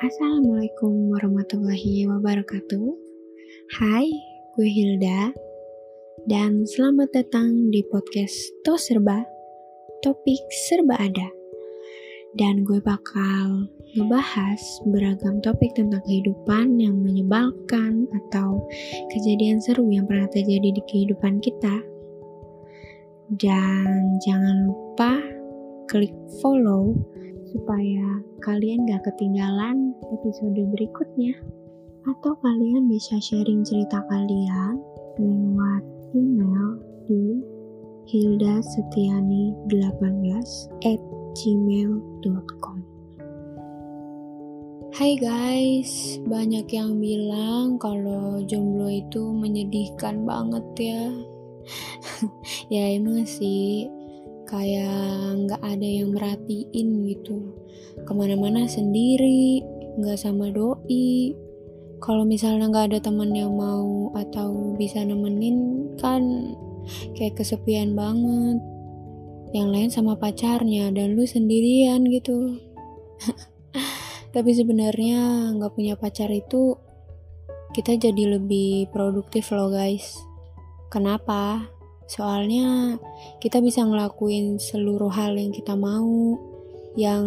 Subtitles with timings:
[0.00, 2.88] Assalamualaikum warahmatullahi wabarakatuh.
[3.76, 4.08] Hai,
[4.56, 5.28] gue Hilda.
[6.24, 8.32] Dan selamat datang di podcast
[8.64, 9.20] To Serba.
[10.00, 11.28] Topik serba ada.
[12.32, 18.64] Dan gue bakal ngebahas beragam topik tentang kehidupan yang menyebalkan atau
[19.12, 21.76] kejadian seru yang pernah terjadi di kehidupan kita.
[23.36, 25.20] Dan jangan lupa
[25.92, 26.96] klik follow
[27.50, 31.34] supaya kalian gak ketinggalan episode berikutnya.
[32.08, 34.80] Atau kalian bisa sharing cerita kalian
[35.20, 35.84] lewat
[36.16, 37.44] email di
[38.08, 40.48] hildasetiani18
[40.88, 41.00] at
[41.36, 42.80] gmail.com
[44.90, 51.14] Hai guys, banyak yang bilang kalau jomblo itu menyedihkan banget ya.
[52.74, 53.86] ya emang sih,
[54.50, 57.54] kayak nggak ada yang merhatiin gitu.
[58.02, 59.62] Ke mana-mana sendiri
[59.96, 61.32] nggak sama doi.
[62.02, 66.52] Kalau misalnya nggak ada teman yang mau atau bisa nemenin kan
[67.14, 68.58] kayak kesepian banget.
[69.54, 72.58] Yang lain sama pacarnya dan lu sendirian gitu.
[74.34, 76.74] Tapi sebenarnya nggak punya pacar itu
[77.70, 80.18] kita jadi lebih produktif loh guys.
[80.90, 81.70] Kenapa
[82.10, 82.98] Soalnya
[83.38, 86.34] kita bisa ngelakuin seluruh hal yang kita mau,
[86.98, 87.22] yang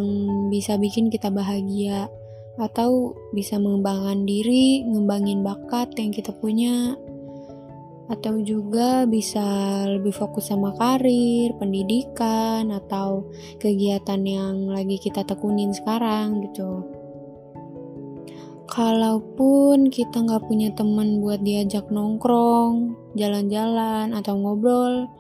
[0.52, 2.12] bisa bikin kita bahagia,
[2.60, 7.00] atau bisa mengembangkan diri, ngembangin bakat yang kita punya,
[8.12, 9.42] atau juga bisa
[9.88, 13.32] lebih fokus sama karir, pendidikan, atau
[13.64, 17.03] kegiatan yang lagi kita tekunin sekarang gitu.
[18.64, 25.12] Kalaupun kita nggak punya teman buat diajak nongkrong, jalan-jalan atau ngobrol,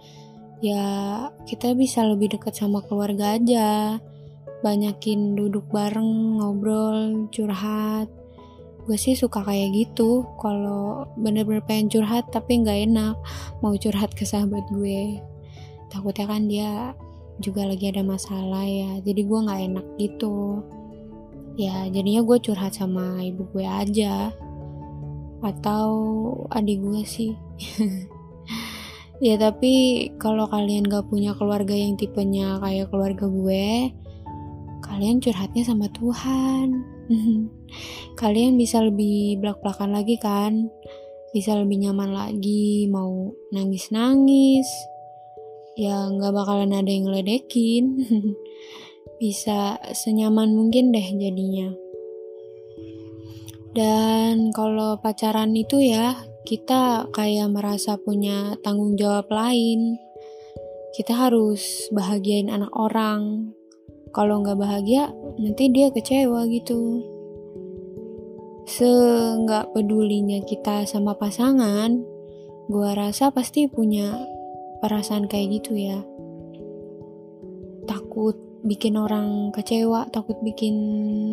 [0.64, 4.00] ya kita bisa lebih dekat sama keluarga aja.
[4.64, 8.08] Banyakin duduk bareng, ngobrol, curhat.
[8.88, 10.24] Gue sih suka kayak gitu.
[10.40, 13.20] Kalau bener-bener pengen curhat tapi nggak enak,
[13.60, 15.20] mau curhat ke sahabat gue.
[15.92, 16.96] Takutnya kan dia
[17.44, 20.64] juga lagi ada masalah ya, jadi gue nggak enak gitu
[21.60, 24.30] ya jadinya gue curhat sama ibu gue aja.
[25.44, 25.88] Atau
[26.52, 27.34] adik gue sih.
[29.24, 33.96] Ya tapi kalau kalian gak punya keluarga yang tipenya kayak keluarga gue
[34.84, 36.86] kalian curhatnya sama Tuhan.
[38.22, 40.70] Kalian bisa lebih belak-belakan lagi kan?
[41.34, 44.68] Bisa lebih nyaman lagi mau nangis-nangis.
[45.74, 47.98] Ya nggak bakalan ada yang ngeledekin
[49.24, 51.72] bisa senyaman mungkin deh jadinya.
[53.72, 59.96] Dan kalau pacaran itu ya, kita kayak merasa punya tanggung jawab lain.
[60.92, 63.56] Kita harus bahagiain anak orang.
[64.12, 65.10] Kalau nggak bahagia,
[65.40, 67.02] nanti dia kecewa gitu.
[68.68, 71.98] Seenggak pedulinya kita sama pasangan,
[72.68, 74.20] gua rasa pasti punya
[74.84, 76.04] perasaan kayak gitu ya.
[77.84, 80.76] Takut bikin orang kecewa, takut bikin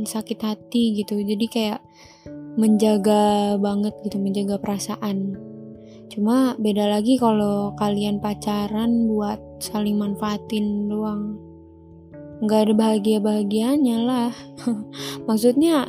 [0.03, 1.19] sakit hati gitu.
[1.22, 1.81] Jadi kayak
[2.59, 5.39] menjaga banget gitu, menjaga perasaan.
[6.10, 11.39] Cuma beda lagi kalau kalian pacaran buat saling manfaatin doang.
[12.43, 14.33] Nggak ada bahagia-bahagianya lah.
[15.31, 15.87] Maksudnya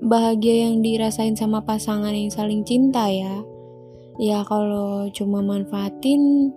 [0.00, 3.42] bahagia yang dirasain sama pasangan yang saling cinta ya.
[4.20, 6.52] Ya kalau cuma manfaatin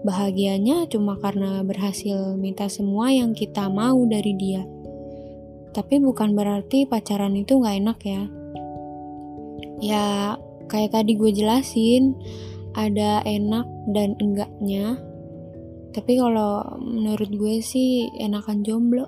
[0.00, 4.64] Bahagianya cuma karena berhasil minta semua yang kita mau dari dia.
[5.76, 8.22] Tapi bukan berarti pacaran itu gak enak ya.
[9.80, 10.06] Ya,
[10.72, 12.16] kayak tadi gue jelasin,
[12.72, 14.96] ada enak dan enggaknya.
[15.90, 19.06] Tapi kalau menurut gue sih enakan jomblo.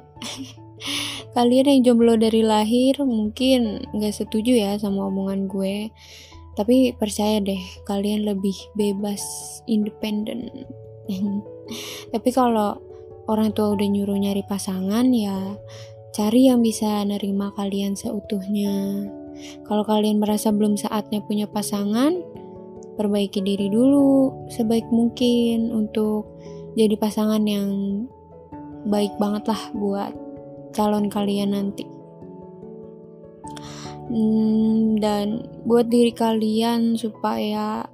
[1.35, 5.89] Kalian yang jomblo dari lahir mungkin gak setuju ya sama omongan gue.
[6.53, 9.25] Tapi percaya deh, kalian lebih bebas,
[9.65, 10.69] independen,
[12.13, 12.77] tapi kalau
[13.27, 15.57] orang tua udah nyuruh nyari pasangan ya
[16.13, 19.09] cari yang bisa nerima kalian seutuhnya.
[19.65, 22.21] Kalau kalian merasa belum saatnya punya pasangan
[23.01, 26.29] perbaiki diri dulu sebaik mungkin untuk
[26.77, 27.69] jadi pasangan yang
[28.85, 30.13] baik banget lah buat
[30.77, 31.89] calon kalian nanti
[34.13, 37.89] hmm, dan buat diri kalian supaya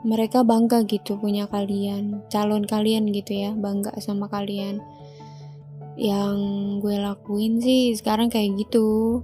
[0.00, 4.80] mereka bangga gitu punya kalian, calon kalian gitu ya, bangga sama kalian.
[6.00, 6.36] Yang
[6.80, 9.20] gue lakuin sih sekarang kayak gitu,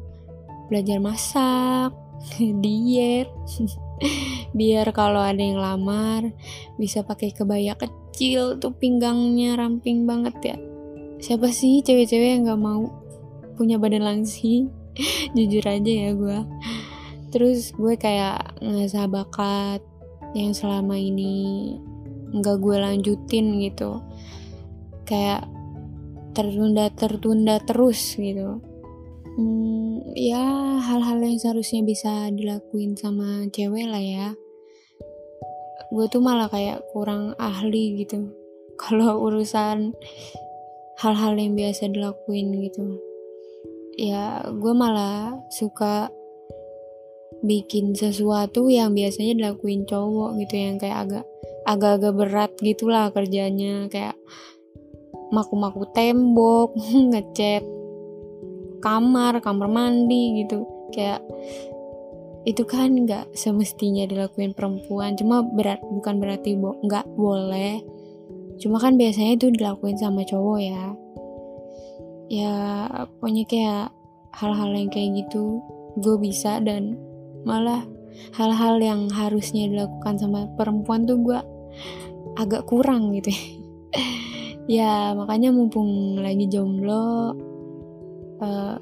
[0.68, 1.96] belajar masak,
[2.64, 3.32] diet,
[4.58, 6.28] biar kalau ada yang lamar
[6.76, 10.56] bisa pakai kebaya kecil tuh pinggangnya ramping banget ya.
[11.16, 12.92] Siapa sih cewek-cewek yang gak mau
[13.56, 14.68] punya badan langsing?
[15.36, 16.38] jujur aja ya gue
[17.34, 19.84] terus gue kayak ngasah bakat
[20.36, 21.76] yang selama ini
[22.36, 24.04] nggak gue lanjutin gitu.
[25.08, 25.48] Kayak
[26.36, 28.60] tertunda tertunda terus gitu.
[29.36, 34.28] Hmm, ya hal-hal yang seharusnya bisa dilakuin sama cewek lah ya.
[35.88, 38.32] Gue tuh malah kayak kurang ahli gitu.
[38.82, 39.96] Kalau urusan
[41.00, 43.00] hal-hal yang biasa dilakuin gitu
[43.96, 46.12] ya gue malah suka
[47.40, 51.24] bikin sesuatu yang biasanya dilakuin cowok gitu yang kayak agak
[51.66, 53.88] agak-agak berat gitulah kerjanya.
[53.90, 54.16] Kayak
[55.32, 56.76] maku-maku tembok
[57.12, 57.64] ngecat
[58.84, 60.64] kamar kamar mandi gitu.
[60.94, 61.24] Kayak
[62.46, 67.82] itu kan nggak semestinya dilakuin perempuan cuma berat bukan berarti bo nggak boleh.
[68.56, 71.05] Cuma kan biasanya itu dilakuin sama cowok ya
[72.26, 72.88] ya
[73.18, 73.86] pokoknya kayak
[74.36, 75.62] hal-hal yang kayak gitu
[75.96, 76.98] gue bisa dan
[77.46, 77.86] malah
[78.36, 81.40] hal-hal yang harusnya dilakukan sama perempuan tuh gue
[82.36, 83.32] agak kurang gitu.
[84.66, 87.38] Ya makanya mumpung lagi jomblo
[88.42, 88.76] uh,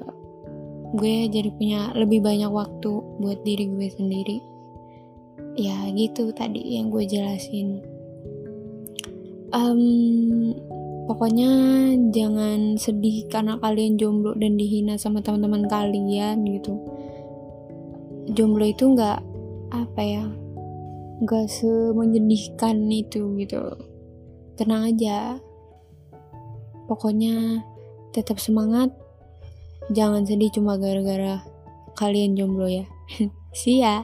[0.97, 2.89] gue jadi punya lebih banyak waktu
[3.21, 4.37] buat diri gue sendiri.
[5.53, 7.85] Ya gitu tadi yang gue jelasin.
[9.53, 10.57] Um,
[11.05, 11.49] pokoknya
[12.09, 16.81] jangan sedih karena kalian jomblo dan dihina sama teman-teman kalian gitu
[18.33, 19.21] jomblo itu nggak
[19.69, 20.25] apa ya
[21.21, 23.61] nggak semenyedihkan itu gitu
[24.57, 25.37] tenang aja
[26.89, 27.61] pokoknya
[28.11, 28.89] tetap semangat
[29.93, 31.45] Jangan sedih cuma gara-gara
[31.93, 32.89] kalian jomblo ya.
[33.53, 34.01] See ya.